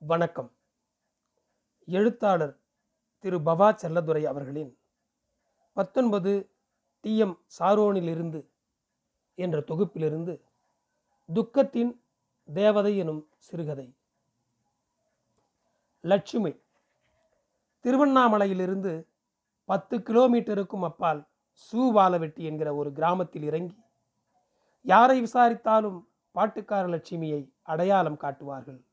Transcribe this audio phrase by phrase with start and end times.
[0.00, 0.56] வணக்கம்.
[1.86, 2.60] எழுத்தாளர்
[3.18, 4.78] திரு பவா செல்லதுரை அவர்களின்
[5.72, 6.50] பத்தொன்பது
[7.02, 8.48] டிஎம் சாரோனிலிருந்து
[9.34, 10.40] என்ற தொகுப்பிலிருந்து
[11.34, 12.00] துக்கத்தின்
[12.54, 13.96] தேவதை எனும் சிறுகதை.
[16.00, 16.60] லட்சுமி
[17.82, 19.06] திருவண்ணாமலையிலிருந்து
[19.64, 21.28] பத்து கிலோமீட்டருக்கும் அப்பால்
[21.72, 23.82] சூவாலவெட்டி என்கிற ஒரு கிராமத்தில் இறங்கி
[24.82, 28.86] யாரை விசாரித்தாலும் பாட்டுக்கார லட்சுமியை அடையாளம் காட்டுவார்கள்.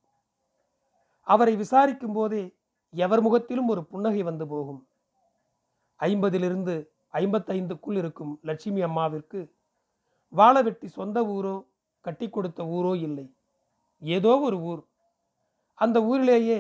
[1.28, 2.44] அவரை விசாரிக்கும் போதே
[2.94, 4.82] எவர் முகத்திலும் ஒரு புன்னகை வந்து போகும்.
[6.00, 6.76] ஐம்பதிலிருந்து
[7.14, 9.40] ஐம்பத்தைந்துக்குள் இருக்கும் லட்சுமி அம்மாவிற்கு
[10.34, 11.56] வாழவெட்டி சொந்த ஊரோ
[12.06, 13.26] கட்டி கொடுத்த ஊரோ இல்லை.
[14.02, 14.82] ஏதோ ஒரு ஊர்.
[15.74, 16.60] அந்த ஊரிலேயே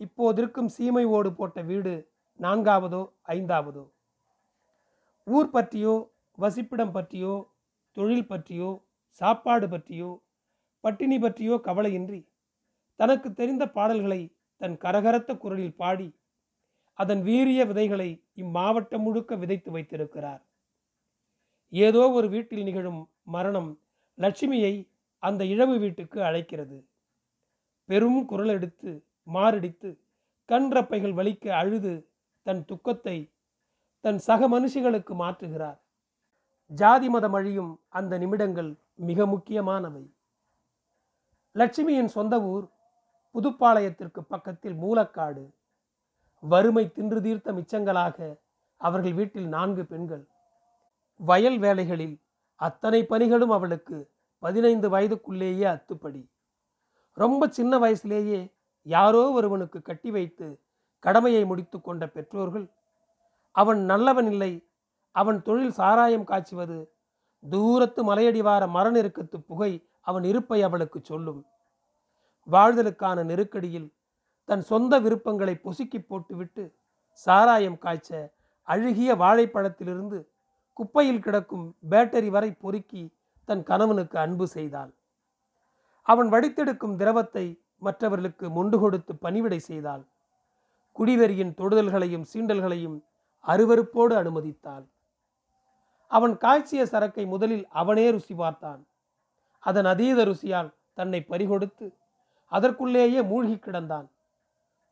[0.00, 1.94] இப்போதிருக்கும் சீமை ஓடு போட்ட வீடு
[2.40, 3.84] நான்காவதோ ஐந்தாவதோ.
[5.26, 5.94] ஊர் பற்றியோ
[6.38, 7.34] வசிப்பிடம் பற்றியோ
[7.96, 8.70] தொழில் பற்றியோ
[9.20, 10.10] சாப்பாடு பற்றியோ
[10.80, 12.20] பட்டினி பற்றியோ கவலையின்றி
[12.98, 14.20] தனக்கு தெரிந்த பாடல்களை
[14.60, 16.08] தன் கரகரத்த குரலில் பாடி
[16.98, 20.42] அதன் வீரிய விதைகளை இம்மாவட்டம் முழுக்க விதைத்து வைத்திருக்கிறார்.
[21.72, 23.70] ஏதோ ஒரு வீட்டில் நிகழும் மரணம்
[24.18, 24.74] லட்சுமியை
[25.22, 26.78] அந்த இழவு வீட்டுக்கு அழைக்கிறது.
[27.88, 28.90] பெரும் குரல் எடுத்து
[29.34, 29.90] மாரடித்து
[30.48, 31.92] கண் ரப்பைகள் வலிக்க அழுது
[32.46, 33.16] தன் துக்கத்தை
[34.04, 35.78] தன் சக மனுஷிகளுக்கு மாற்றுகிறார்.
[36.70, 38.70] ஜாதி மதம் அழியும் அந்த நிமிடங்கள்
[39.08, 40.04] மிக முக்கியமானவை.
[41.56, 42.66] லட்சுமியின் சொந்த ஊர்
[43.34, 45.44] புதுப்பாளையத்திற்கு பக்கத்தில் மூலக்காடு.
[46.40, 48.38] வறுமை தின்று தீர்த்த மிச்சங்களாக
[48.76, 50.24] அவர்கள் வீட்டில் நான்கு பெண்கள்.
[51.20, 52.16] வயல் வேலைகளில்
[52.54, 56.22] அத்தனை பணிகளும் அவளுக்கு பதினைந்து வயதுக்குள்ளேயே அத்துப்படி.
[57.12, 60.60] ரொம்ப சின்ன வயசுலேயே யாரோ ஒருவனுக்கு கட்டி வைத்து
[60.98, 62.66] கடமையை முடித்து கொண்ட பெற்றோர்கள்.
[63.50, 64.52] அவன் நல்லவன் இல்லை
[65.10, 66.78] அவன் தொழில் சாராயம் காய்ச்சுவது
[67.50, 71.46] தூரத்து மலையடிவார மரநெருக்கத்து புகை அவன் இருப்பை அவளுக்கு சொல்லும்.
[72.48, 73.88] வாழ்தலுக்கான நெருக்கடியில்
[74.48, 76.64] தன் சொந்த விருப்பங்களை பொசுக்கி போட்டுவிட்டு
[77.26, 78.10] சாராயம் காய்ச்ச
[78.68, 80.18] அழுகிய வாழைப்பழத்திலிருந்து
[80.76, 83.02] குப்பையில் கிடக்கும் பேட்டரி வரை பொறுக்கி
[83.48, 84.92] தன் கணவனுக்கு அன்பு செய்தாள்.
[86.02, 87.46] அவன் வடித்தெடுக்கும் திரவத்தை
[87.78, 90.02] மற்றவர்களுக்கு மொண்டு கொடுத்து பணிவிடை செய்தாள்.
[90.96, 92.96] குடிவெறியின் தொடுதல்களையும் சீண்டல்களையும்
[93.44, 94.86] அருவருப்போடு அனுமதித்தாள்.
[96.10, 98.80] அவன் காய்ச்சிய சரக்கை முதலில் அவனே ருசி பார்த்தான்.
[99.58, 101.86] அதன் அதீத ருசியால் தன்னை பறிகொடுத்து
[102.48, 104.06] அதற்குள்ளேயே மூழ்கி கிடந்தான்.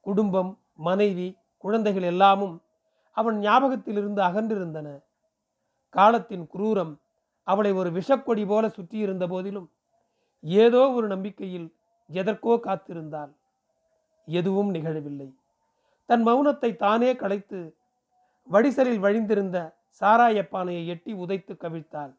[0.00, 2.62] குடும்பம் மனைவி குழந்தைகள் எல்லாமும்
[3.10, 5.02] அவன் ஞாபகத்திலிருந்து அகன்றிருந்தன.
[5.88, 6.98] காலத்தின் குரூரம்
[7.42, 9.70] அவளை ஒரு விஷக்கொடி போல சுற்றியிருந்த போதிலும்
[10.40, 11.74] ஏதோ ஒரு நம்பிக்கையில்
[12.06, 13.32] எதற்கோ காத்திருந்தாள்.
[14.24, 15.34] எதுவும் நிகழவில்லை.
[16.06, 17.76] தன் மௌனத்தை தானே களைத்து
[18.48, 22.12] வடிசலில் வழிந்திருந்த சாராயப்பானையை எட்டி உதைத்து கவிழ்த்தாள்.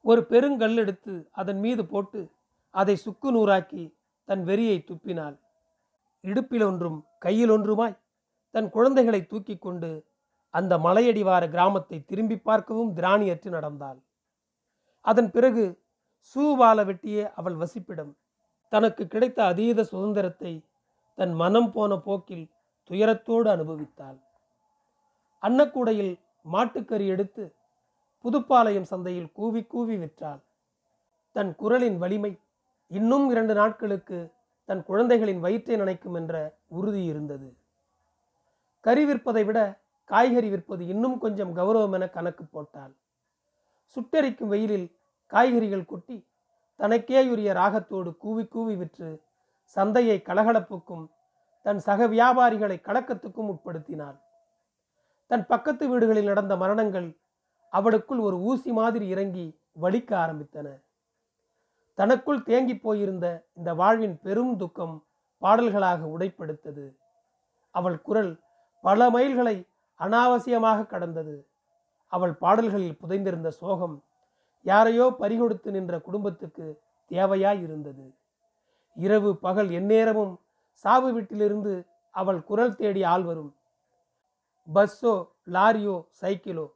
[0.00, 2.20] ஒரு பெருங்கல் எடுத்து அதன் மீது போட்டு
[2.80, 3.84] அதை சுக்கு நூறாக்கி
[4.28, 5.36] தன் வெறியை துப்பினாள்.
[6.24, 8.00] இடுப்பில் ஒன்றும் கையில் ஒன்றுமாய்
[8.54, 9.90] தன் குழந்தைகளை தூக்கி கொண்டு
[10.54, 13.98] அந்த மலையடிவார கிராமத்தை திரும்பி பார்க்கவும் திராணியற்று நடந்தாள்.
[15.04, 15.64] அதன் பிறகு
[16.36, 18.12] சூவால வெட்டியே அவள் வசிப்பிடம்.
[18.72, 20.52] தனக்கு கிடைத்த அதீத சுதந்திரத்தை
[21.18, 22.46] தன் மனம் போன போக்கில்
[22.90, 24.18] துயரத்தோடு அனுபவித்தாள்.
[25.42, 27.44] அன்னக்கூடையில் மாட்டுக்கறி எடுத்து
[28.24, 30.42] புதுப்பாளையம் சந்தையில் கூவி கூவி விற்றாள்.
[31.36, 32.32] தன் குரலின் வலிமை
[32.86, 37.56] இன்னும் இரண்டு நாட்களுக்கு தன் குழந்தைகளின் வயிற்றை நினைக்கும் என்ற உறுதி இருந்தது.
[38.80, 42.94] கறி விற்பதை விட காய்கறி விற்பது இன்னும் கொஞ்சம் கௌரவம் என கணக்கு போட்டாள்.
[43.96, 46.28] சுட்டெரிக்கும் வெயிலில் காய்கறிகள் கொட்டி
[46.78, 49.22] தனக்கேயுரிய ராகத்தோடு கூவி கூவி விற்று
[49.62, 51.10] சந்தையை கலகலப்புக்கும்
[51.62, 54.18] தன் சக வியாபாரிகளை கலக்கத்துக்கும் உட்படுத்தினாள்.
[55.26, 57.20] தன் பக்கத்து வீடுகளில் நடந்த மரணங்கள்
[57.68, 60.85] அவளுக்குள் ஒரு ஊசி மாதிரி இறங்கி வலிக்க ஆரம்பித்தன.
[61.98, 63.26] தனக்குள் தேங்கி போயிருந்த
[63.58, 64.96] இந்த வாழ்வின் பெரும் துக்கம்
[65.42, 66.84] பாடல்களாக உடைப்படுத்தது.
[67.74, 68.32] அவள் குரல்
[68.84, 69.56] பல மைல்களை
[70.00, 71.36] அனாவசியமாக கடந்தது.
[72.12, 73.96] அவள் பாடல்களில் புதைந்திருந்த சோகம்
[74.66, 76.66] யாரையோ பறிகொடுத்து நின்ற குடும்பத்துக்கு
[77.10, 78.04] தேவையாய் இருந்தது
[78.96, 80.34] இரவு பகல் எந்நேரமும்
[80.84, 81.72] சாவு வீட்டிலிருந்து
[82.14, 83.50] அவள் குரல் தேடி ஆள் வரும்.
[84.68, 85.14] பஸ்ஸோ
[85.56, 86.66] லாரியோ சைக்கிளோ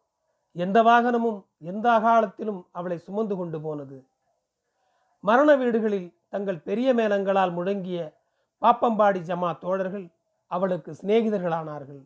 [0.57, 1.41] எந்த வாகனமும்
[1.71, 3.99] எந்த அகாலத்திலும் அவளை சுமந்து கொண்டு போனது.
[5.21, 8.01] மரண வீடுகளில் தங்கள் பெரிய மேளங்களால் முழங்கிய
[8.63, 10.07] பாப்பம்பாடி ஜமா தோழர்கள்
[10.47, 12.03] அவளுக்கு சிநேகிதர்களானார்கள்.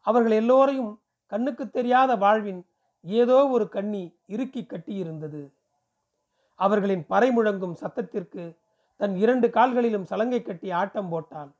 [0.00, 0.92] அவர்கள் எல்லோரையும்
[1.26, 2.60] கண்ணுக்கு தெரியாத வாழ்வின்
[3.00, 5.42] ஏதோ ஒரு கண்ணி இறுக்கி கட்டியிருந்தது.
[6.54, 8.56] அவர்களின் பறை முழங்கும் சத்தத்திற்கு
[8.96, 11.52] தன் இரண்டு கால்களிலும் சலங்கை கட்டி ஆட்டம் போட்டாள்.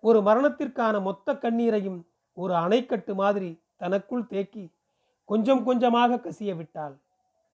[0.00, 2.00] ஒரு மரணத்திற்கான மொத்த கண்ணீரையும்
[2.36, 4.64] ஒரு அணைக்கட்டு மாதிரி தனக்குள் தேக்கி
[5.24, 6.94] கொஞ்சம் கொஞ்சமாக கசிய விட்டாள்.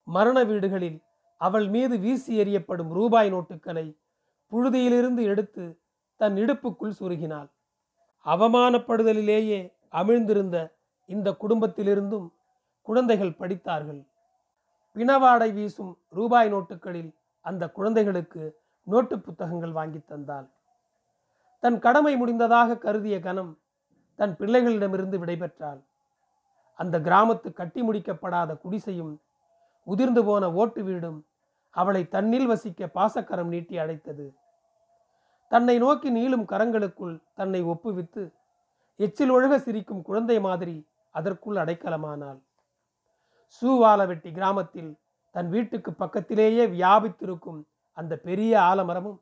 [0.02, 0.98] மரண வீடுகளில்
[1.36, 3.98] அவள் மீது வீசி எறியப்படும் ரூபாய் நோட்டுக்களை
[4.52, 5.80] புழுதியிலிருந்து எடுத்து
[6.16, 7.48] தன் இடுப்புக்குள் சுருகினாள்.
[8.24, 10.56] அவமானப்படுதலிலேயே அமிழ்ந்திருந்த
[11.04, 12.32] இந்த குடும்பத்திலிருந்தும்
[12.82, 14.06] குழந்தைகள் படித்தார்கள்.
[14.96, 17.10] பிணவாடை வீசும் ரூபாய் நோட்டுகளில்
[17.40, 18.42] அந்த குழந்தைகளுக்கு
[18.82, 20.46] நோட்டு புத்தகங்கள் வாங்கி தந்தாள்.
[21.58, 23.58] தன் கடமை முடிந்ததாக கருதிய கணம்
[24.14, 25.80] தன் பிள்ளைகளிடமிருந்து விடைபெற்றாள்.
[26.74, 29.12] அந்த கிராமத்து கட்டி முடிக்கப்படாத குடிசையும்
[29.86, 31.18] உதிர்ந்து போன ஓட்டு வீடும்
[31.74, 34.26] அவளை தன்னில் வசிக்க பாசக்கரம் நீட்டி அழைத்தது.
[35.52, 38.22] தன்னை நோக்கி நீளும் கரங்களுக்குள் தன்னை ஒப்புவித்து
[39.00, 40.76] எச்சில் ஒழுக சிரிக்கும் குழந்தை மாதிரி
[41.14, 42.38] அதற்குள் அடைக்கலமானாள்.
[43.56, 44.90] சூவாலவெட்டி கிராமத்தில்
[45.34, 47.60] தன் வீட்டுக்கு பக்கத்திலேயே வியாபித்திருக்கும்
[47.98, 49.18] அந்த பெரிய ஆலமரமும்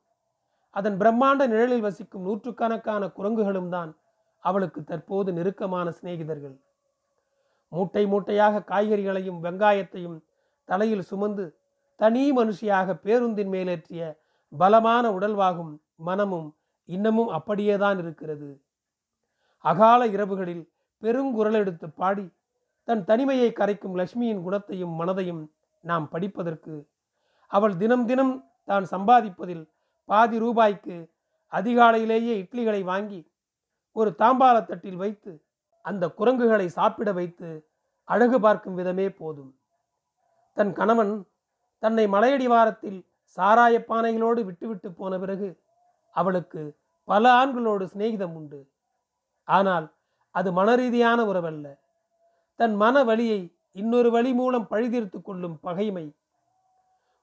[0.76, 3.90] அதன் பிரம்மாண்ட நிழலில் வசிக்கும் நூற்றுக்கணக்கான குரங்குகளும் தான்
[4.44, 6.56] அவளுக்கு தற்போது நெருக்கமான சிநேகிதர்கள்.
[7.72, 10.16] மூட்டை மூட்டையாக காய்கறிகளையும் வெங்காயத்தையும்
[10.64, 11.44] தலையில் சுமந்து
[12.00, 14.02] தனி மனுஷியாக பேருந்தின் மேலேற்றிய
[14.52, 16.49] பலமான உடல்வாகும் மனமும்
[16.84, 18.49] இன்னமும் அப்படியேதான் இருக்கிறது.
[19.64, 20.64] அகால இரவுகளில்
[21.02, 22.26] பெருங்குரல் எடுத்து பாடி
[22.88, 25.43] தன் தனிமையை கரைக்கும் லட்சுமியின் குணத்தையும் மனதையும்
[25.84, 26.75] நாம் படிப்பதற்கு
[27.46, 28.34] அவள் தினம் தினம்
[28.64, 29.64] தான் சம்பாதிப்பதில்
[30.08, 30.96] பாதி ரூபாய்க்கு
[31.52, 33.20] அதிகாலையிலேயே இட்லிகளை வாங்கி
[33.93, 35.32] ஒரு தாம்பால தட்டில் வைத்து
[35.84, 37.49] அந்த குரங்குகளை சாப்பிட வைத்து
[38.08, 39.52] அழகு பார்க்கும் விதமே போதும்.
[40.56, 41.27] தன் கணவன்
[41.79, 42.99] தன்னை மலையடிவாரத்தில்
[43.39, 45.49] சாராய பானைகளோடு விட்டுவிட்டு போன பிறகு
[46.11, 48.71] அவளுக்கு பல ஆண்களோடு சிநேகிதம் உண்டு.
[49.45, 49.95] ஆனால்
[50.31, 51.67] அது மனரீதியான உறவல்ல.
[52.56, 53.41] தன் மன வழியை
[53.73, 56.06] இன்னொரு வழி மூலம் பழிதீர்த்து கொள்ளும் பகைமை.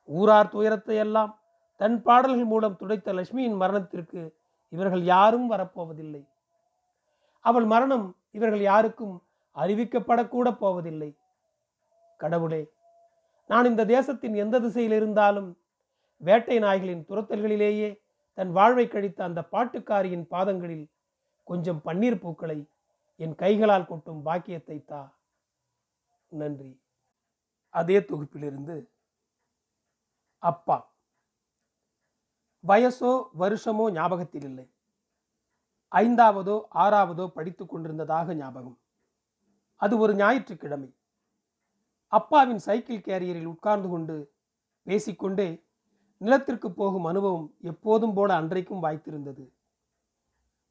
[0.05, 1.31] ஊரார் துயரத்தை எல்லாம்
[1.75, 4.21] தன் பாடல்கள் மூலம் துடைத்த லட்சுமியின் மரணத்திற்கு
[4.69, 6.21] இவர்கள் யாரும் வரப்போவதில்லை.
[7.39, 9.15] அவள் மரணம் இவர்கள் யாருக்கும்
[9.55, 11.17] அறிவிக்கப்படக்கூட போவதில்லை.
[12.17, 12.61] கடவுளே
[13.51, 15.59] நான் இந்த தேசத்தின் எந்த திசையில் இருந்தாலும்
[16.17, 18.01] வேட்டை நாய்களின் துரத்தல்களிலேயே
[18.33, 20.91] தன் வாழ்வை கழித்த அந்த பாட்டுக்காரியின் பாதங்களில்
[21.43, 22.69] கொஞ்சம் பன்னீர் பூக்களை
[23.15, 25.17] என் கைகளால் கொட்டும் பாக்கியத்தை தா.
[26.27, 26.81] நன்றி.
[27.69, 28.89] அதே தொகுப்பிலிருந்து
[30.39, 30.77] அப்பா.
[32.67, 34.65] வயசோ வருஷமோ ஞாபகத்தில் இல்லை.
[35.91, 38.79] ஐந்தாவதோ ஆறாவதோ படித்து கொண்டிருந்ததாக ஞாபகம்.
[39.75, 40.89] அது ஒரு ஞாயிற்றுக்கிழமை.
[42.11, 44.33] அப்பாவின் சைக்கிள் கேரியரில் உட்கார்ந்து கொண்டு
[44.83, 45.63] பேசிக்கொண்டே
[46.17, 49.51] நிலத்திற்கு போகும் அனுபவம் எப்போதும் போல அன்றைக்கும் வாய்த்திருந்தது.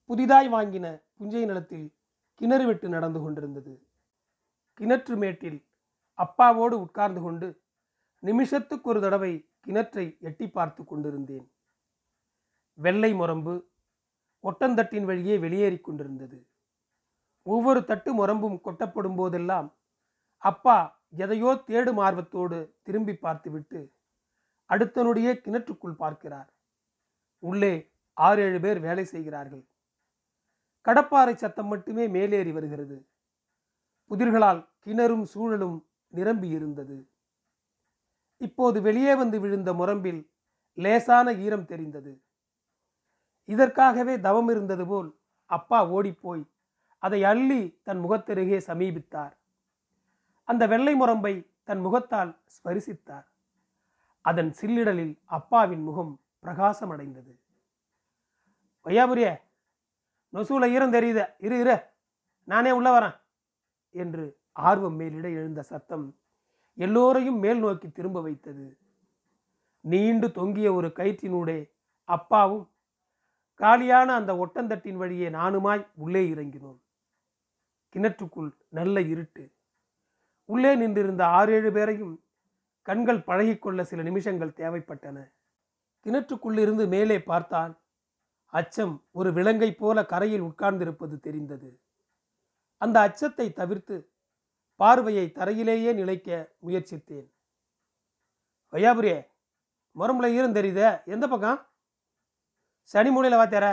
[0.05, 1.95] புதிதாய் வாங்கின புஞ்சை நிலத்தில்
[2.35, 3.87] கிணறு வெட்டு நடந்து கொண்டிருந்தது.
[4.81, 5.67] கிணற்று மேட்டில்
[6.19, 7.63] அப்பாவோடு உட்கார்ந்து கொண்டு
[8.19, 9.33] நிமிஷத்துக்கு ஒரு தடவை
[9.67, 11.53] கிணற்றை எட்டி பார்த்து கொண்டிருந்தேன்.
[12.75, 13.55] வெள்ளை முரம்பு
[14.45, 16.47] ஒட்டந்தட்டின் வழியே வெளியேறிக் கொண்டிருந்தது.
[17.43, 19.69] ஒவ்வொரு தட்டு முரம்பும் கொட்டப்படும் போதெல்லாம்
[20.37, 23.95] அப்பா எதையோ தேடும் ஆர்வத்தோடு திரும்பி பார்த்துவிட்டு
[24.71, 26.53] அடுத்தனுடைய கிணற்றுக்குள் பார்க்கிறார்.
[27.39, 29.69] உள்ளே ஆறு ஏழு பேர் வேலை செய்கிறார்கள்.
[30.85, 33.09] கடப்பாறை சத்தம் மட்டுமே மேலேறி வருகிறது.
[34.11, 37.11] புதிர்களால் கிணறும் சூழலும் நிரம்பி இருந்தது.
[38.37, 40.31] இப்போது வெளியே வந்து விழுந்த முரம்பில்
[40.75, 42.23] லேசான ஈரம் தெரிந்தது.
[43.45, 46.45] இதற்காகவே தவம் இருந்தது போல் அப்பா ஓடிப்போய்
[46.99, 49.40] அதை அள்ளி தன் முகத்தருகே சமீபித்தார்.
[50.51, 53.25] அந்த வெள்ளை முரம்பை தன் முகத்தால் ஸ்பரிசித்தார்.
[54.21, 57.39] அதன் சில்லிடலில் அப்பாவின் முகம் பிரகாசமடைந்தது.
[58.85, 59.37] வையாபுரிய
[60.33, 61.35] நொசூல ஈரம் தெரியுத.
[61.39, 61.83] இரு இரு.
[62.45, 63.21] நானே உள்ள வரேன்.
[63.91, 66.19] என்று ஆர்வம் மேலிட எழுந்த சத்தம்
[66.75, 68.79] எல்லோரையும் மேல் நோக்கி திரும்ப வைத்தது.
[69.81, 71.71] நீண்டு தொங்கிய ஒரு கயிற்றினூடே
[72.05, 72.71] அப்பாவும்
[73.55, 76.81] காலியான அந்த ஒட்டந்தட்டின் வழியே நானுமாய் உள்ளே இறங்கினோம்.
[77.95, 79.59] கிணற்றுக்குள் நல்ல இருட்டு.
[80.51, 82.25] உள்ளே நின்றிருந்த ஆறேழு பேரையும்
[82.83, 85.19] கண்கள் பழகிக்கொள்ள சில நிமிஷங்கள் தேவைப்பட்டன.
[86.07, 87.75] கிணற்றுக்குள்ளிருந்து மேலே பார்த்தால்
[88.47, 91.81] அச்சம் ஒரு விலங்கை போல கரையில் உட்கார்ந்திருப்பது தெரிந்தது.
[92.79, 93.97] அந்த அச்சத்தை தவிர்த்து
[94.77, 97.29] பார்வையை தரையிலேயே நிலைக்க முயற்சித்தேன்.
[98.73, 99.19] வையாபுரியே
[99.97, 101.05] முரம்புல ஈரம் தெரியுத?
[101.05, 101.61] எந்த பக்கம்?
[102.83, 103.67] சனி மூலையில் வாத்தேர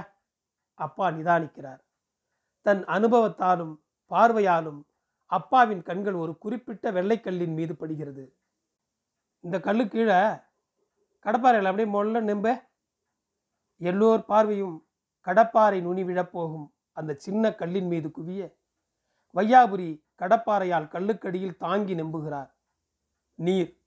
[0.74, 1.82] அப்பா நிதானிக்கிறார்.
[2.62, 3.74] தன் அனுபவத்தாலும்
[4.12, 4.87] பார்வையாலும்
[5.28, 8.36] அப்பாவின் கண்கள் ஒரு குறிப்பிட்ட வெள்ளைக்கல்லின் மீது படுகிறது.
[9.40, 10.20] இந்த கல்லு கீழே
[11.24, 12.64] கடப்பாறையில் அப்படியே மொல்ல நெம்ப
[13.78, 14.88] எல்லோர் பார்வையும்
[15.26, 18.56] கடப்பாறை நுனி விழப்போகும் அந்த சின்ன கல்லின் மீது குவிய
[19.36, 22.50] வையாபுரி கடப்பாறையால் கல்லுக்கடியில் தாங்கி நம்புகிறார்.
[23.36, 23.82] நீர்.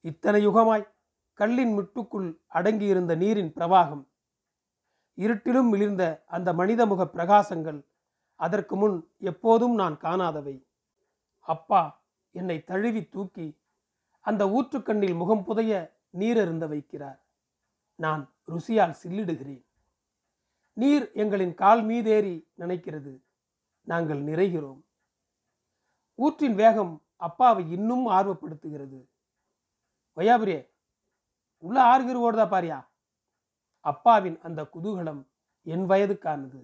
[0.00, 0.88] இத்தனை யுகமாய்
[1.32, 4.04] கல்லின் முட்டுக்குள் அடங்கியிருந்த நீரின் பிரவாகம்.
[5.16, 7.87] இருட்டிலும் மிளிர்ந்த அந்த மனிதமுக பிரகாசங்கள்
[8.38, 10.56] அதற்கு முன் எப்போதும் நான் காணாதவை.
[11.40, 11.82] அப்பா
[12.30, 13.46] என்னை தழுவி தூக்கி
[14.20, 17.20] அந்த ஊற்றுக்கண்ணில் முகம் புதைய நீரருந்த வைக்கிறார்.
[17.94, 19.64] நான் ருசியால் சில்லிடுகிறேன்.
[20.72, 23.12] நீர் எங்களின் கால் மீதேறி நினைக்கிறது.
[23.82, 24.82] நாங்கள் நிறைகிறோம்.
[26.18, 29.00] ஊற்றின் வேகம் அப்பாவை இன்னும் ஆர்வப்படுத்துகிறது.
[30.16, 30.70] வையாபுரியே
[31.58, 32.86] உள்ள ஆறுகிற ஓடுதா பாரியா?
[33.80, 35.22] அப்பாவின் அந்த குதூகலம்
[35.62, 36.60] என் வயதுக்கானது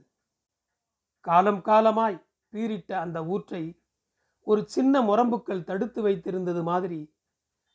[1.25, 3.83] காலம் காலமாய் பீரிட்ட அந்த ஊற்றை
[4.41, 7.17] ஒரு சின்ன முரம்புக்கள் தடுத்து வைத்திருந்தது மாதிரி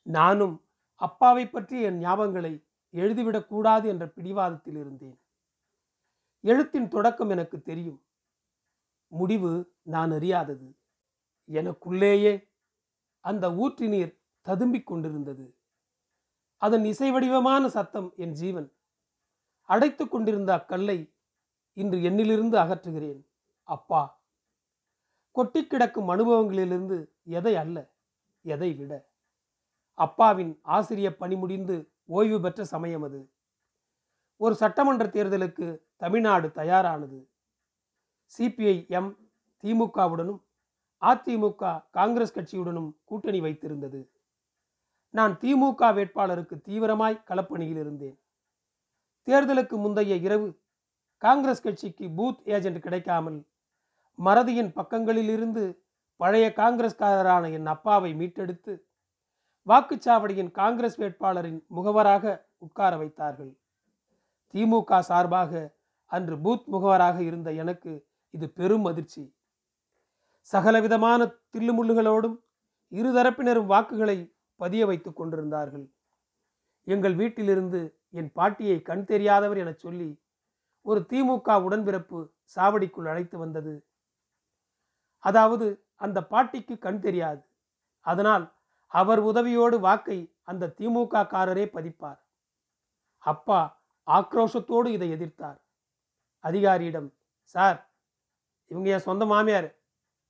[0.01, 0.65] நானும்
[0.95, 5.21] அப்பாவை பற்றிய என் ஞாபகங்களை எழுதிவிடக்கூடாது என்ற பிடிவாதத்தில் இருந்தேன்.
[6.41, 8.05] எழுத்தின் தொடக்கம் எனக்கு தெரியும்.
[9.07, 10.77] முடிவு நான் அறியாதது.
[11.51, 12.51] எனக்குள்ளேயே
[13.19, 15.57] அந்த ஊற்று நீர் ததும்பிக் கொண்டிருந்தது.
[16.57, 18.73] அதன் இசை வடிவமான சத்தம் என் ஜீவன்.
[19.61, 21.13] அடைத்து கொண்டிருந்த அக்கல்லை
[21.73, 23.28] இன்று என்னிலிருந்து அகற்றுகிறேன்.
[23.69, 24.01] அப்பா.
[25.31, 27.77] கொட்டி கிடக்கும் அனுபவங்களிலிருந்து எதை அல்ல
[28.41, 29.07] எதை விட.
[29.93, 33.29] அப்பாவின் ஆசிரிய பணி முடிந்து ஓய்வு பெற்ற சமயம் அது.
[34.37, 37.19] ஒரு சட்டமன்ற தேர்தலுக்கு தமிழ்நாடு தயாரானது.
[38.37, 39.11] சிபிஐ எம்
[39.63, 40.41] திமுகவுடனும்
[41.01, 44.07] அதிமுக காங்கிரஸ் கட்சியுடனும் கூட்டணி வைத்திருந்தது.
[45.09, 48.19] நான் திமுக வேட்பாளருக்கு தீவிரமாய் களப்பணியில் இருந்தேன்.
[49.25, 50.59] தேர்தலுக்கு முந்தைய இரவு
[51.17, 53.47] காங்கிரஸ் கட்சிக்கு பூத் ஏஜென்ட் கிடைக்காமல்
[54.23, 55.77] மறதியின் பக்கங்களிலிருந்து
[56.15, 58.87] பழைய காங்கிரஸ்காரரான என் அப்பாவை மீட்டெடுத்து
[59.67, 63.57] வாக்குச்சாவடியின் காங்கிரஸ் வேட்பாளரின் முகவராக உட்கார வைத்தார்கள்.
[64.53, 69.35] திமுக சார்பாக அன்று பூத் முகவராக இருந்த எனக்கு இது பெரும் அதிர்ச்சி.
[70.39, 72.37] சகலவிதமான தில்லுமுள்ளுகளோடும்
[72.91, 75.91] இருதரப்பினரும் வாக்குகளை பதிய வைத்துக் கொண்டிருந்தார்கள்.
[76.83, 80.21] எங்கள் வீட்டிலிருந்து என் பாட்டியை கண் தெரியாதவர் எனச் சொல்லி
[80.81, 83.88] ஒரு திமுக உடன்பிறப்பு சாவடிக்குள் அழைத்து வந்தது.
[85.23, 85.65] அதாவது
[86.05, 87.41] அந்த பாட்டிக்கு கண் தெரியாது.
[88.05, 88.45] அதனால்
[88.91, 90.19] அவர் உதவியோடு வாக்கை
[90.51, 92.19] அந்த திமுக காரரே பதிப்பார்.
[93.23, 93.59] அப்பா
[94.07, 95.59] ஆக்ரோஷத்தோடு இதை எதிர்த்தார்.
[96.43, 97.09] அதிகாரியிடம்
[97.55, 97.79] சார்
[98.71, 99.69] இவங்க என் சொந்த மாமியார்.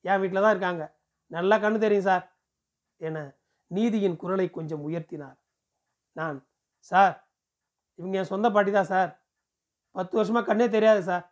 [0.05, 0.83] என் வீட்டில் தான் இருக்காங்க.
[1.31, 2.25] நல்லா கண்ணு தெரியும் சார்
[3.01, 3.17] என
[3.71, 5.37] நீதியின் குரலை கொஞ்சம் உயர்த்தினார்.
[6.17, 6.37] நான்
[6.91, 7.15] சார்
[7.99, 9.11] இவங்க என் சொந்த பாட்டி தான் சார்.
[9.95, 11.25] பத்து வருஷமாக கண்ணே தெரியாது சார்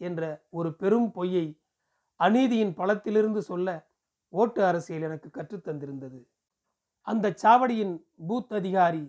[0.00, 0.22] என்ற
[0.58, 1.46] ஒரு பெரும் பொய்யை
[2.20, 3.68] அநீதியின் பலத்திலிருந்து சொல்ல
[4.28, 6.20] ஓட்டு அரசியல் எனக்கு கற்றுத்தந்திருந்தது
[7.00, 7.94] அந்த சாவடியின்
[8.28, 9.04] பூத் அதிகாரி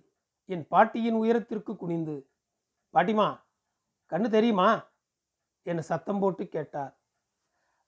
[0.45, 2.29] என் பாட்டியின் உயரத்திற்கு குனிந்து
[2.93, 3.43] பாட்டிமா
[4.11, 4.93] கண்ணு தெரியுமா?
[5.63, 6.93] என சத்தம் போட்டு கேட்டார்.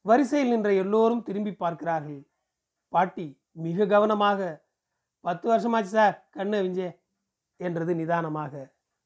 [0.02, 2.22] வரிசையில் நின்ற எல்லோரும் திரும்பி பார்க்கிறார்கள்.
[2.90, 4.66] பாட்டி மிக கவனமாக
[5.22, 6.90] பத்து வருஷமாச்சு சார் கண்ணு விஞ்சே
[7.60, 8.54] என்றது நிதானமாக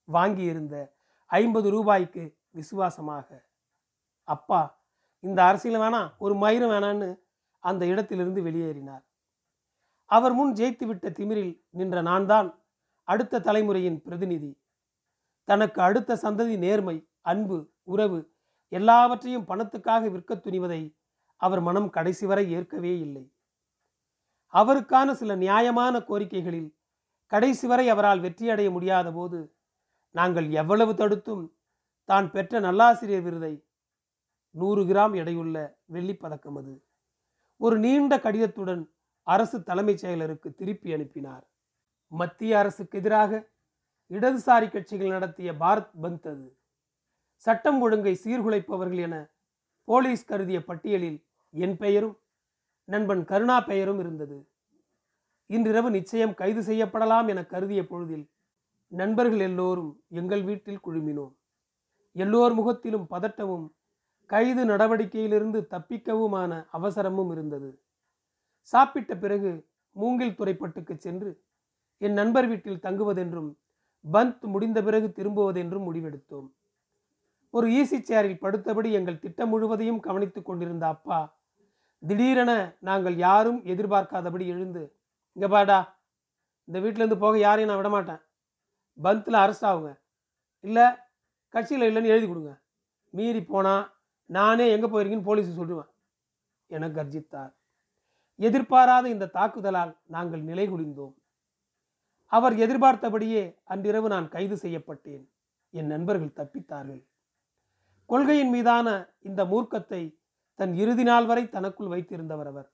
[0.08, 0.76] வாங்கியிருந்த
[1.26, 3.28] ஐம்பது ரூபாய்க்கு விசுவாசமாக
[4.28, 4.81] அப்பா
[5.24, 7.10] இந்த அரசியல் வேணாம் ஒரு மயிரும் வேணான்னு
[7.64, 9.04] அந்த இடத்திலிருந்து வெளியேறினார்.
[10.06, 12.48] அவர் முன் ஜெயித்துவிட்ட திமிரில் நின்ற நான் தான்
[13.08, 14.52] அடுத்த தலைமுறையின் பிரதிநிதி.
[15.48, 16.98] தனக்கு அடுத்த சந்ததி நேர்மை
[17.32, 18.20] அன்பு உறவு
[18.72, 20.82] எல்லாவற்றையும் பணத்துக்காக விற்க துணிவதை
[21.42, 23.24] அவர் மனம் கடைசி வரை ஏற்கவே இல்லை.
[24.54, 26.70] அவருக்கான சில நியாயமான கோரிக்கைகளில்
[27.32, 29.40] கடைசி வரை அவரால் வெற்றியடைய முடியாத போது
[30.16, 31.44] நாங்கள் எவ்வளவு தடுத்தும்?
[32.10, 33.54] தான் பெற்ற நல்லாசிரியர் விருதை
[34.52, 36.86] நூறு கிராம் எடையுள்ள வெள்ளிப்பதக்கம் அது.
[37.58, 38.90] ஒரு நீண்ட கடிதத்துடன்
[39.24, 41.50] அரசு தலைமைச் செயலருக்கு திருப்பி அனுப்பினார்.
[42.08, 43.50] மத்திய அரசுக்கு எதிராக
[44.10, 46.58] இடதுசாரி கட்சிகள் நடத்திய பாரத் பந்த் அது.
[47.36, 49.34] சட்டம் ஒழுங்கை சீர்குலைப்பவர்கள் என
[49.84, 52.20] போலீஸ் கருதிய பட்டியலில் என் பெயரும்
[52.84, 54.50] நண்பன் கருணா பெயரும் இருந்தது.
[55.46, 58.32] இன்றிரவு நிச்சயம் கைது செய்யப்படலாம் என கருதிய பொழுதில்
[58.88, 61.36] நண்பர்கள் எல்லோரும் எங்கள் வீட்டில் குழுமினோம்.
[62.12, 63.68] எல்லோர் முகத்திலும் பதட்டமும்
[64.32, 67.70] கைது நடவடிக்கையிலிருந்து தப்பிக்கவுமான அவசரமும் இருந்தது.
[68.62, 69.52] சாப்பிட்ட பிறகு
[69.96, 71.32] மூங்கில் துறைப்பட்டுக்கு சென்று
[71.98, 73.50] என் நண்பர் வீட்டில் தங்குவதென்றும்
[74.14, 76.48] பந்த் முடிந்த பிறகு திரும்புவதென்றும் முடிவெடுத்தோம்.
[77.50, 81.20] ஒரு ஈசி சேரில் படுத்தபடி எங்கள் திட்டம் முழுவதையும் கவனித்துக் கொண்டிருந்த அப்பா
[82.08, 84.84] திடீரென நாங்கள் யாரும் எதிர்பார்க்காதபடி எழுந்து
[85.34, 85.80] இங்க பாடா
[86.64, 88.22] இந்த வீட்டிலேருந்து போக யாரையும் நான் விடமாட்டேன்.
[89.04, 89.92] பந்தில் அரெஸ்ட் ஆகுங்க.
[90.60, 90.86] இல்லை
[91.50, 92.54] கட்சியில் இல்லைன்னு எழுதி கொடுங்க.
[93.10, 93.84] மீறி போனால்
[94.38, 95.90] நானே எங்கே போயிருக்கேன்னு போலீஸுக்கு சொல்லுவேன்.
[96.76, 97.52] என கர்ஜித்தார்.
[98.40, 101.16] எதிர்பாராத இந்த தாக்குதலால் நாங்கள் நிலைகுலிந்தோம்
[102.32, 103.42] அவர் எதிர்பார்த்தபடியே
[103.74, 105.24] அன்றிரவு நான் கைது செய்யப்பட்டேன்.
[105.74, 107.02] என் நண்பர்கள் தப்பித்தார்கள்.
[108.10, 108.88] கொள்கையின் மீதான
[109.20, 110.02] இந்த மூர்க்கத்தை
[110.60, 112.70] தன் இறுதி நாள் வரை தனக்குள் வைத்திருந்தவர் அவர்.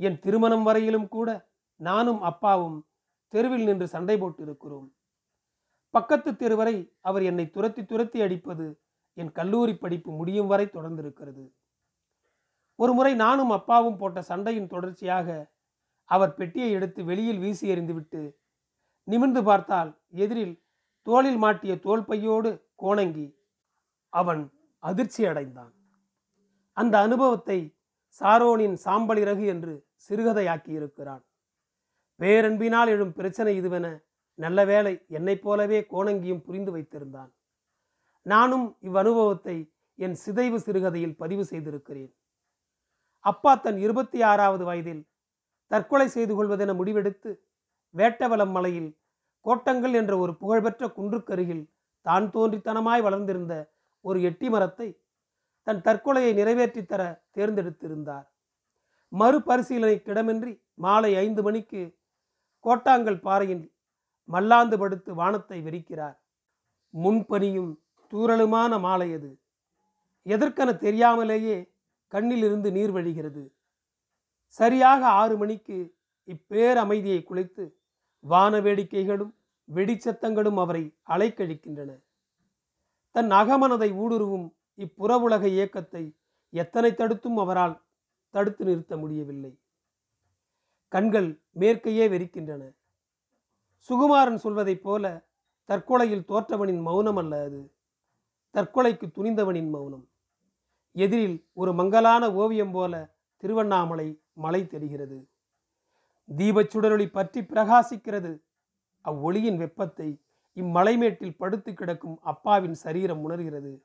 [0.00, 1.28] என் திருமணம் வரையிலும் கூட
[1.80, 2.78] நானும் அப்பாவும்
[3.32, 4.88] தெருவில் நின்று சண்டை போட்டிருக்கிறோம்.
[5.94, 6.76] பக்கத்து தெருவரை
[7.08, 8.66] அவர் என்னை துரத்தி துரத்தி அடிப்பது
[9.12, 11.44] என் கல்லூரி படிப்பு முடியும் வரை தொடர்ந்திருக்கிறது.
[12.74, 15.52] ஒரு முறை நானும் அப்பாவும் போட்ட சண்டையின் தொடர்ச்சியாக
[16.04, 18.36] அவர் பெட்டியை எடுத்து வெளியில் வீசி எறிந்துவிட்டு
[19.04, 20.62] நிமிர்ந்து பார்த்தால் எதிரில்
[21.02, 23.38] தோளில் மாட்டிய தோல் பையோடு கோணங்கி
[24.08, 24.42] அவன்
[24.78, 25.72] அதிர்ச்சி அடைந்தான்.
[26.76, 27.76] அந்த அனுபவத்தை
[28.20, 31.22] சாரோனின் சாம்பலிறகு என்று சிறுகதையாக்கியிருக்கிறான்.
[32.20, 34.04] பேரன்பினால் எழும் பிரச்சனை இதுவென
[34.34, 37.30] நல்ல வேளை என்னைப் போலவே கோணங்கியும் புரிந்து வைத்திருந்தான்.
[38.22, 39.56] நானும் இவ்வனுபவத்தை
[39.98, 42.12] என் சிதைவு சிறுகதையில் பதிவு செய்திருக்கிறேன்.
[43.24, 45.02] அப்பா தன் இருபத்தி ஆறாவது வயதில்
[45.70, 47.30] தற்கொலை செய்து கொள்வதென முடிவெடுத்து
[47.94, 48.90] வேட்டவலம் மலையில்
[49.46, 51.64] கோட்டங்கள் என்ற ஒரு புகழ்பெற்ற குன்றுக்கருகில்
[52.06, 53.54] தான் தோன்றித்தனமாய் வளர்ந்திருந்த
[54.00, 54.88] ஒரு எட்டி மரத்தை
[55.62, 57.02] தன் தற்கொலையை நிறைவேற்றித்தர
[57.36, 58.26] தேர்ந்தெடுத்திருந்தார்.
[59.12, 61.82] மறுபரிசீலனை கிடமின்றி மாலை ஐந்து மணிக்கு
[62.64, 63.64] கோட்டாங்கல் பாறையில்
[64.28, 66.16] மல்லாந்து படுத்து வானத்தை வெறிக்கிறார்.
[66.94, 67.72] முன்பனியும்
[68.12, 69.38] தூரலுமான மாலை அது.
[70.24, 71.72] எதற்கென தெரியாமலேயே
[72.10, 73.52] கண்ணிலிருந்து நீர் வழிகிறது.
[74.46, 75.94] சரியாக ஆறு மணிக்கு
[76.26, 77.72] இப்பேரமைதியை குலைத்து
[78.20, 79.34] வான வேடிக்கைகளும்
[79.74, 82.02] வெடிச்சத்தங்களும் அவரை அலைக்கழிக்கின்றன.
[83.10, 86.16] தன் அகமனதை ஊடுருவும் இப்புற உலக இயக்கத்தை
[86.50, 87.82] எத்தனை தடுத்தும் அவரால்
[88.30, 89.58] தடுத்து நிறுத்த முடியவில்லை.
[90.88, 92.74] கண்கள் மேற்கையே வெறிக்கின்றன.
[93.88, 95.24] சுகுமாரன் சொல்வதைப் போல
[95.68, 97.71] தற்கொலையில் தோற்றவனின் மௌனம் அல்ல அது.
[98.54, 100.08] தற்கொலைக்கு துணிந்தவனின் மௌனம்.
[100.92, 105.28] எதிரில் ஒரு மங்கலான ஓவியம் போல திருவண்ணாமலை மலை தெரிகிறது.
[106.36, 108.42] தீபச்சுடரொளி பற்றி பிரகாசிக்கிறது.
[109.04, 110.20] அவ்வொளியின் வெப்பத்தை
[110.54, 113.82] இம்மலைமேட்டில் படுத்து கிடக்கும் அப்பாவின் சரீரம் உணர்கிறது.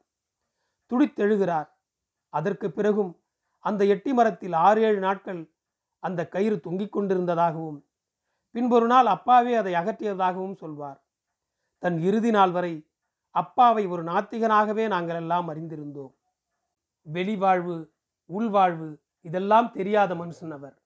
[0.92, 1.70] துடித்தெழுகிறார்.
[2.30, 3.22] அதற்கு பிறகும்
[3.60, 5.52] அந்த எட்டி மரத்தில் ஆறு ஏழு நாட்கள்
[6.00, 7.84] அந்த கயிறு தொங்கிக் கொண்டிருந்ததாகவும்
[8.52, 11.04] பின்பொரு நாள் அப்பாவே அதை அகற்றியதாகவும் சொல்வார்.
[11.78, 12.87] தன் இறுதி நாள் வரை
[13.40, 16.14] அப்பாவை ஒரு நாத்திகனாகவே நாங்கள் எல்லாம் அறிந்திருந்தோம்.
[17.08, 17.76] வெளிவாழ்வு
[18.30, 18.90] உள்வாழ்வு
[19.26, 20.78] இதெல்லாம் தெரியாத மனுஷன் அவர்.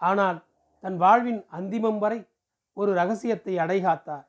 [0.00, 0.38] ஆனால்
[0.84, 2.18] தன் வாழ்வின் அந்திமம் வரை
[2.76, 4.26] ஒரு ரகசியத்தை அடைகாத்தார்.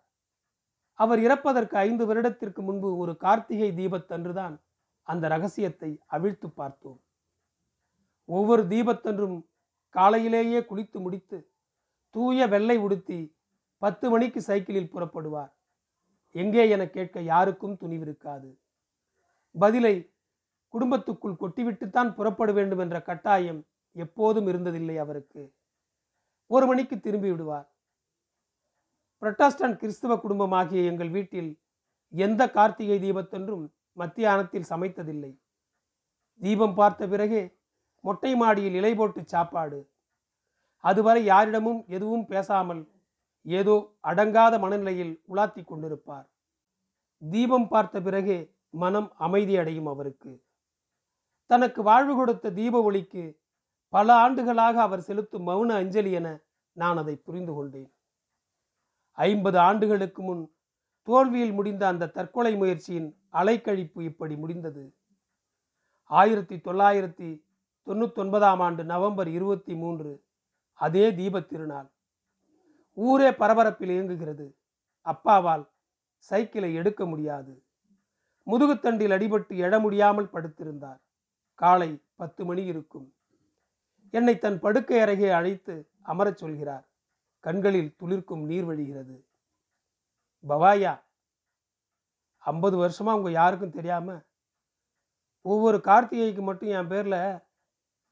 [0.99, 4.55] அவர் இறப்பதற்கு ஐந்து வருடத்திற்கு முன்பு ஒரு கார்த்திகை தீபத்தன்றுதான்
[5.07, 6.99] அந்த ரகசியத்தை அவிழ்த்து பார்த்தோம்.
[8.29, 9.37] ஒவ்வொரு தீபத்தன்றும்
[9.95, 11.37] காலையிலேயே குளித்து முடித்து
[12.15, 13.19] தூய வெள்ளை உடுத்தி
[13.81, 15.51] பத்து மணிக்கு சைக்கிளில் புறப்படுவார்.
[16.35, 18.49] எங்கே என கேட்க யாருக்கும் துணிவிருக்காது.
[19.55, 20.11] பதிலை
[20.73, 25.53] குடும்பத்துக்குள் கொட்டிவிட்டுத்தான் புறப்பட வேண்டும் என்ற கட்டாயம் எப்போதும் இருந்ததில்லை அவருக்கு.
[26.47, 27.67] ஒரு மணிக்கு திரும்பி விடுவார்.
[29.21, 31.51] புரட்டாஸ்டன்ட் கிறிஸ்தவ குடும்பமாகிய எங்கள் வீட்டில்
[32.09, 35.31] எந்த கார்த்திகை தீபத்தன்றும் மத்தியானத்தில் சமைத்ததில்லை.
[36.41, 37.43] தீபம் பார்த்த பிறகே
[37.99, 39.89] மொட்டை மாடியில் இலை போட்டு சாப்பாடு.
[40.79, 42.81] அதுவரை யாரிடமும் எதுவும் பேசாமல்
[43.43, 46.27] ஏதோ அடங்காத மனநிலையில் உலாத்தி கொண்டிருப்பார்.
[47.29, 50.43] தீபம் பார்த்த பிறகே மனம் அமைதி அடையும் அவருக்கு.
[51.45, 53.39] தனக்கு வாழ்வு கொடுத்த தீப ஒளிக்கு
[53.89, 56.39] பல ஆண்டுகளாக அவர் செலுத்தும் மௌன அஞ்சலி என
[56.71, 57.93] நான் அதை புரிந்து கொண்டேன்.
[59.11, 60.55] ஐம்பது ஆண்டுகளுக்கு முன்
[61.01, 64.95] தோல்வியில் முடிந்த அந்த தற்கொலை முயற்சியின் அலைக்கழிப்பு இப்படி முடிந்தது.
[66.03, 67.43] ஆயிரத்தி தொள்ளாயிரத்தி
[67.85, 70.23] தொண்ணூத்தொன்பதாம் ஆண்டு நவம்பர் இருபத்தி மூன்று
[70.73, 71.91] அதே தீபத் திருநாள்.
[72.93, 74.57] ஊரே பரபரப்பில் இயங்குகிறது.
[75.05, 75.69] அப்பாவால்
[76.15, 77.63] சைக்கிளை எடுக்க முடியாது.
[78.47, 81.01] முதுகுத்தண்டில் அடிபட்டு எழ முடியாமல் படுத்திருந்தார்.
[81.53, 83.15] காலை பத்து மணி இருக்கும்.
[84.09, 86.89] என்னை தன் படுக்கை அருகே அழைத்து அமரச் சொல்கிறார்.
[87.39, 89.25] கண்களில் துளிர்க்கும் நீர் வழிகிறது.
[90.47, 91.03] பவாயா
[92.37, 94.21] ஐம்பது வருஷமா உங்க யாருக்கும் தெரியாம
[95.41, 97.41] ஒவ்வொரு கார்த்திகைக்கு மட்டும் என் பேரில்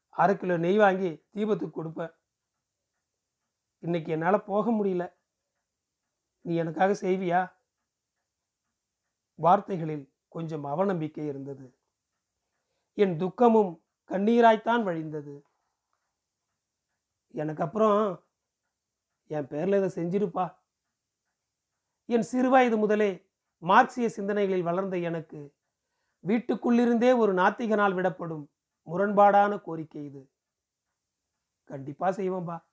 [0.10, 2.14] அரை கிலோ நெய் வாங்கி தீபத்துக்கு கொடுப்பேன்.
[3.82, 5.14] இன்னைக்கு என்னால் போக முடியல.
[6.42, 7.54] நீ எனக்காக செய்வியா?
[9.36, 11.78] வார்த்தைகளில் கொஞ்சம் அவநம்பிக்கை இருந்தது.
[12.94, 15.44] என் துக்கமும் கண்ணீராய்த்தான் வழிந்தது.
[17.28, 18.26] எனக்கு அப்புறம்
[19.28, 20.58] என் பேரில் இதை செஞ்சிருப்பா.
[22.06, 23.26] என் சிறுவயது முதலே
[23.58, 25.56] மார்க்சிய சிந்தனைகளில் வளர்ந்த எனக்கு
[26.28, 28.46] வீட்டுக்குள்ளிருந்தே ஒரு நாத்திகனால் விடப்படும்
[28.86, 30.32] முரண்பாடான கோரிக்கை இது.
[31.64, 32.70] கண்டிப்பாக செய்வோம்பா.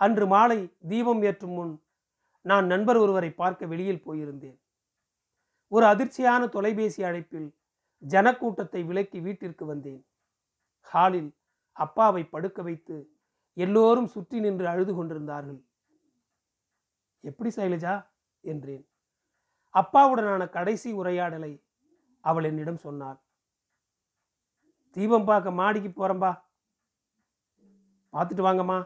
[0.00, 0.58] அன்று மாலை
[0.88, 1.72] தீபம் ஏற்றும் முன்
[2.44, 4.58] நான் நண்பர் ஒருவரை பார்க்க வெளியில் போயிருந்தேன்.
[5.68, 7.48] ஒரு அதிர்ச்சியான தொலைபேசி அழைப்பில்
[8.02, 10.02] ஜனக்கூட்டத்தை விலக்கி வீட்டிற்கு வந்தேன்.
[10.80, 11.30] ஹாலில்
[11.76, 12.96] அப்பாவை படுக்க வைத்து
[13.56, 15.60] எல்லோரும் சுற்றி நின்று அழுது கொண்டிருந்தார்கள்.
[17.24, 17.94] எப்படி சைலஜா?
[18.44, 18.84] என்றேன்.
[19.74, 21.52] அப்பாவுடனான கடைசி உரையாடலை
[22.24, 23.18] அவள் என்னிடம் சொன்னாள்.
[24.96, 26.32] தீபம் பார்க்க மாடிக்கு போறம்பா
[28.12, 28.78] பார்த்துட்டு வாங்கம்மா.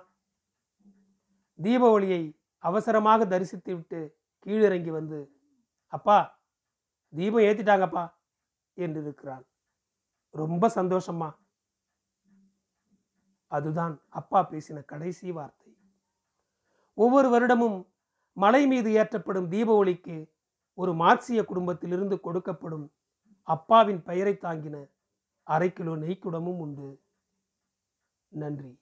[1.58, 2.22] தீப ஒளியை
[2.58, 4.00] அவசரமாக தரிசித்து விட்டு
[4.46, 5.18] கீழிறங்கி வந்து
[5.86, 6.18] அப்பா
[7.12, 8.04] தீபம் ஏத்திட்டாங்கப்பா
[8.76, 9.44] என்று இருக்கிறான்
[10.34, 11.28] ரொம்ப சந்தோஷமா
[13.48, 15.72] அதுதான் அப்பா பேசின கடைசி வார்த்தை.
[16.94, 17.78] ஒவ்வொரு வருடமும்
[18.32, 20.16] மலை மீது ஏற்றப்படும் தீப ஒளிக்கு
[20.78, 22.86] ஒரு மார்க்சிய குடும்பத்திலிருந்து கொடுக்கப்படும்
[23.48, 24.76] அப்பாவின் பெயரை தாங்கின
[25.42, 26.88] அரை கிலோ நெய்க்குடமும் உண்டு.
[28.32, 28.72] நன்றி.